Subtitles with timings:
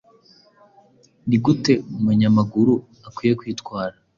[1.27, 2.73] ni gute umunyamaguru
[3.07, 3.95] akwiye kwitwara